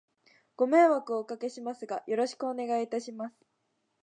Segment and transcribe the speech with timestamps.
[0.55, 3.35] ご迷惑をお掛けしますが、よろしくお願いいたします。